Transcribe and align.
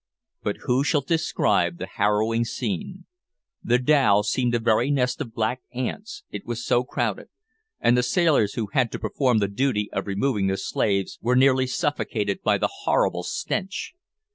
But 0.41 0.55
who 0.65 0.83
shall 0.83 1.01
describe 1.01 1.77
the 1.77 1.85
harrowing 1.85 2.43
scene! 2.43 3.05
The 3.63 3.77
dhow 3.77 4.23
seemed 4.23 4.55
a 4.55 4.59
very 4.59 4.89
nest 4.89 5.21
of 5.21 5.31
black 5.35 5.61
ants, 5.71 6.23
it 6.31 6.43
was 6.43 6.65
so 6.65 6.83
crowded, 6.83 7.27
and 7.79 7.95
the 7.95 8.01
sailors, 8.01 8.55
who 8.55 8.69
had 8.73 8.91
to 8.93 8.97
perform 8.99 9.37
the 9.37 9.47
duty 9.47 9.91
of 9.93 10.07
removing 10.07 10.47
the 10.47 10.57
slaves, 10.57 11.19
were 11.21 11.35
nearly 11.35 11.67
suffocated 11.67 12.41
by 12.41 12.57
the 12.57 12.69
horrible 12.85 13.21
stench. 13.21 13.93